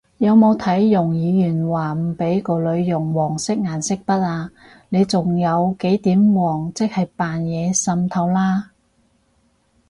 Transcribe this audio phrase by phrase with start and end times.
[0.17, 4.49] 有冇睇容議員話唔畀個女用黃色顏色筆啊？
[4.89, 8.71] 你仲有幾點黃即係扮嘢滲透啦！？